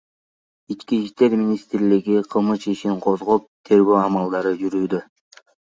[0.73, 1.51] ИИМ
[2.31, 5.07] кылмыш ишин козгоп, тергөө амалдары жүрүүдө.